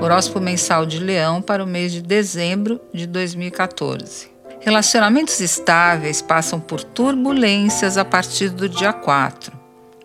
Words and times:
Horóscopo 0.00 0.40
mensal 0.40 0.84
de 0.84 0.98
Leão 0.98 1.40
para 1.40 1.64
o 1.64 1.66
mês 1.66 1.90
de 1.90 2.02
dezembro 2.02 2.80
de 2.92 3.06
2014. 3.06 4.28
Relacionamentos 4.60 5.40
estáveis 5.40 6.20
passam 6.20 6.60
por 6.60 6.84
turbulências 6.84 7.96
a 7.96 8.04
partir 8.04 8.50
do 8.50 8.68
dia 8.68 8.92
4, 8.92 9.52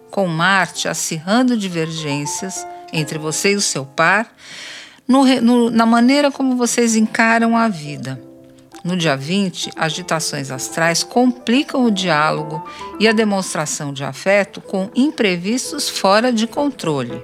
com 0.10 0.26
Marte 0.28 0.88
acirrando 0.88 1.58
divergências 1.58 2.66
entre 2.94 3.18
você 3.18 3.54
e 3.54 3.56
o 3.56 3.62
seu 3.62 3.86
par 3.86 4.34
no, 5.08 5.26
no, 5.42 5.70
na 5.70 5.86
maneira 5.86 6.32
como 6.32 6.56
vocês 6.56 6.96
encaram 6.96 7.58
a 7.58 7.68
vida. 7.68 8.29
No 8.84 8.96
dia 8.96 9.16
20, 9.18 9.72
agitações 9.76 10.50
astrais 10.52 11.04
complicam 11.04 11.86
o 11.86 11.92
diálogo 11.92 12.66
e 13.00 13.08
a 13.08 13.12
demonstração 13.12 13.92
de 13.92 14.04
afeto 14.04 14.62
com 14.62 14.90
imprevistos 14.96 15.90
fora 15.90 16.32
de 16.32 16.48
controle. 16.48 17.22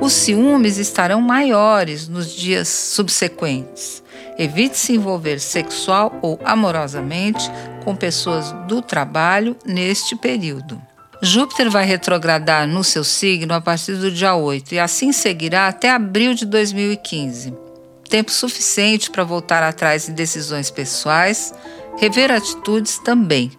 Os 0.00 0.12
ciúmes 0.12 0.78
estarão 0.78 1.20
maiores 1.20 2.06
nos 2.06 2.32
dias 2.32 2.68
subsequentes. 2.68 4.02
Evite 4.38 4.78
se 4.78 4.92
envolver 4.92 5.40
sexual 5.40 6.16
ou 6.22 6.38
amorosamente 6.44 7.50
com 7.82 7.96
pessoas 7.96 8.52
do 8.68 8.80
trabalho 8.80 9.56
neste 9.64 10.14
período. 10.14 10.80
Júpiter 11.22 11.70
vai 11.70 11.84
retrogradar 11.84 12.68
no 12.68 12.84
seu 12.84 13.02
signo 13.02 13.54
a 13.54 13.60
partir 13.60 13.94
do 13.94 14.10
dia 14.10 14.34
8 14.34 14.74
e 14.74 14.78
assim 14.78 15.12
seguirá 15.12 15.66
até 15.66 15.90
abril 15.90 16.34
de 16.34 16.44
2015. 16.44 17.65
Tempo 18.08 18.30
suficiente 18.30 19.10
para 19.10 19.24
voltar 19.24 19.62
atrás 19.62 20.08
em 20.08 20.12
decisões 20.12 20.70
pessoais, 20.70 21.52
rever 21.98 22.30
atitudes 22.30 22.98
também. 22.98 23.50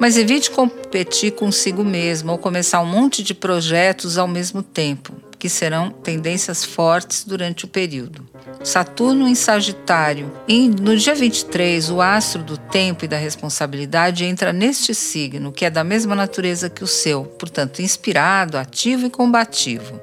Mas 0.00 0.16
evite 0.16 0.50
competir 0.50 1.32
consigo 1.32 1.84
mesmo 1.84 2.32
ou 2.32 2.38
começar 2.38 2.80
um 2.80 2.86
monte 2.86 3.22
de 3.22 3.34
projetos 3.34 4.16
ao 4.16 4.26
mesmo 4.26 4.62
tempo 4.62 5.14
que 5.40 5.48
serão 5.48 5.90
tendências 5.90 6.62
fortes 6.62 7.24
durante 7.24 7.64
o 7.64 7.68
período. 7.68 8.28
Saturno 8.62 9.26
em 9.26 9.34
Sagitário. 9.34 10.30
E 10.46 10.68
no 10.68 10.94
dia 10.94 11.14
23, 11.14 11.90
o 11.90 12.02
astro 12.02 12.42
do 12.42 12.58
tempo 12.58 13.06
e 13.06 13.08
da 13.08 13.16
responsabilidade 13.16 14.22
entra 14.22 14.52
neste 14.52 14.94
signo, 14.94 15.50
que 15.50 15.64
é 15.64 15.70
da 15.70 15.82
mesma 15.82 16.14
natureza 16.14 16.68
que 16.68 16.84
o 16.84 16.86
seu, 16.86 17.24
portanto, 17.24 17.80
inspirado, 17.80 18.58
ativo 18.58 19.06
e 19.06 19.10
combativo. 19.10 19.98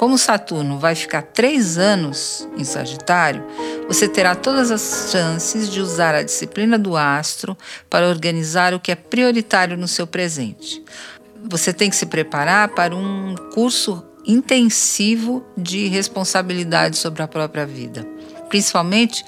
Como 0.00 0.16
Saturno 0.16 0.78
vai 0.78 0.94
ficar 0.94 1.20
três 1.20 1.76
anos 1.76 2.48
em 2.56 2.64
Sagitário, 2.64 3.44
você 3.86 4.08
terá 4.08 4.34
todas 4.34 4.70
as 4.70 5.10
chances 5.12 5.70
de 5.70 5.78
usar 5.78 6.14
a 6.14 6.22
disciplina 6.22 6.78
do 6.78 6.96
astro 6.96 7.54
para 7.90 8.08
organizar 8.08 8.72
o 8.72 8.80
que 8.80 8.90
é 8.90 8.94
prioritário 8.94 9.76
no 9.76 9.86
seu 9.86 10.06
presente. 10.06 10.82
Você 11.44 11.70
tem 11.74 11.90
que 11.90 11.96
se 11.96 12.06
preparar 12.06 12.70
para 12.70 12.96
um 12.96 13.34
curso 13.52 14.02
intensivo 14.26 15.44
de 15.54 15.88
responsabilidade 15.88 16.96
sobre 16.96 17.22
a 17.22 17.28
própria 17.28 17.66
vida, 17.66 18.08
principalmente 18.48 19.22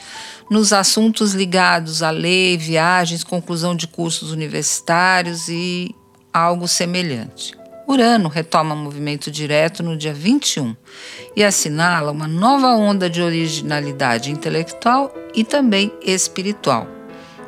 nos 0.51 0.73
assuntos 0.73 1.34
ligados 1.34 2.03
a 2.03 2.09
lei, 2.09 2.57
viagens, 2.57 3.23
conclusão 3.23 3.77
de 3.77 3.86
cursos 3.86 4.33
universitários 4.33 5.51
e 5.51 5.95
algo 6.33 6.67
semelhante. 6.67 7.61
Urano 7.87 8.29
retoma 8.29 8.75
movimento 8.75 9.31
direto 9.31 9.83
no 9.83 9.97
dia 9.97 10.15
21 10.15 10.77
e 11.35 11.43
assinala 11.43 12.13
uma 12.13 12.29
nova 12.29 12.69
onda 12.69 13.11
de 13.11 13.21
originalidade 13.21 14.31
intelectual 14.31 15.13
e 15.35 15.45
também 15.45 15.93
espiritual. 16.03 16.87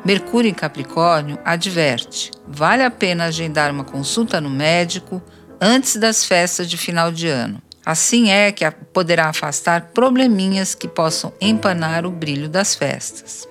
Mercúrio 0.03 0.49
em 0.49 0.53
Capricórnio 0.53 1.39
adverte: 1.43 2.31
vale 2.47 2.83
a 2.83 2.91
pena 2.91 3.25
agendar 3.25 3.71
uma 3.71 3.83
consulta 3.83 4.39
no 4.41 4.49
médico, 4.49 5.21
antes 5.59 5.95
das 5.95 6.23
festas 6.25 6.69
de 6.69 6.77
final 6.77 7.11
de 7.11 7.27
ano. 7.27 7.61
Assim 7.85 8.29
é 8.29 8.51
que 8.51 8.69
poderá 8.69 9.29
afastar 9.29 9.91
probleminhas 9.93 10.75
que 10.75 10.87
possam 10.87 11.31
empanar 11.39 12.05
o 12.05 12.11
brilho 12.11 12.49
das 12.49 12.75
festas. 12.75 13.47